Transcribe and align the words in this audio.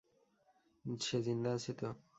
সে 1.01 1.17
জিন্দা 1.25 1.49
আছে 1.57 1.71
তো? 1.79 1.87